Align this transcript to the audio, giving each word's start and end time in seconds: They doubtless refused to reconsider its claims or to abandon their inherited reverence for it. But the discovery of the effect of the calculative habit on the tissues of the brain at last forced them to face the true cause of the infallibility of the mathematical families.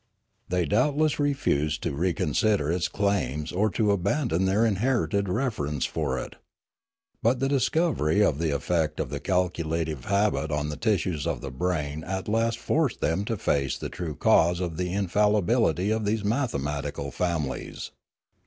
They 0.49 0.65
doubtless 0.65 1.19
refused 1.19 1.83
to 1.83 1.91
reconsider 1.93 2.71
its 2.71 2.87
claims 2.87 3.51
or 3.51 3.69
to 3.69 3.91
abandon 3.91 4.45
their 4.45 4.65
inherited 4.65 5.29
reverence 5.29 5.85
for 5.85 6.17
it. 6.17 6.37
But 7.21 7.37
the 7.39 7.47
discovery 7.47 8.23
of 8.25 8.39
the 8.39 8.49
effect 8.49 8.99
of 8.99 9.11
the 9.11 9.19
calculative 9.19 10.05
habit 10.05 10.49
on 10.49 10.69
the 10.69 10.75
tissues 10.75 11.27
of 11.27 11.41
the 11.41 11.51
brain 11.51 12.03
at 12.03 12.27
last 12.27 12.57
forced 12.57 12.99
them 12.99 13.25
to 13.25 13.37
face 13.37 13.77
the 13.77 13.89
true 13.89 14.15
cause 14.15 14.59
of 14.59 14.77
the 14.77 14.91
infallibility 14.91 15.91
of 15.91 16.05
the 16.05 16.19
mathematical 16.23 17.11
families. 17.11 17.91